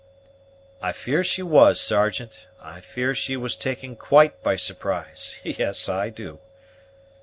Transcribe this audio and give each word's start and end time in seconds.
"I 0.81 0.93
fear 0.93 1.23
she 1.23 1.43
was, 1.43 1.79
Sergeant; 1.79 2.47
I 2.59 2.81
fear 2.81 3.13
she 3.13 3.37
was 3.37 3.55
taken 3.55 3.95
quite 3.95 4.41
by 4.41 4.55
surprise 4.55 5.35
yes, 5.43 5.87
I 5.87 6.09
do." 6.09 6.39